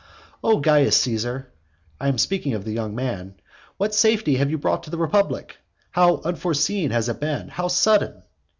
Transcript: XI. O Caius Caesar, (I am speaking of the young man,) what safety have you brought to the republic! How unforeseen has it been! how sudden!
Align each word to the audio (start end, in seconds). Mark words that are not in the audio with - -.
XI. 0.01 0.37
O 0.45 0.61
Caius 0.61 0.97
Caesar, 0.97 1.51
(I 1.99 2.07
am 2.07 2.17
speaking 2.17 2.55
of 2.55 2.65
the 2.65 2.71
young 2.71 2.95
man,) 2.95 3.35
what 3.77 3.93
safety 3.93 4.37
have 4.37 4.49
you 4.49 4.57
brought 4.57 4.81
to 4.81 4.89
the 4.89 4.97
republic! 4.97 5.57
How 5.91 6.21
unforeseen 6.25 6.89
has 6.89 7.07
it 7.07 7.19
been! 7.19 7.49
how 7.49 7.67
sudden! 7.67 8.23